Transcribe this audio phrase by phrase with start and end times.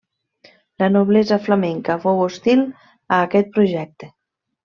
[0.83, 4.13] La noblesa flamenca fou hostil a aquest projecte.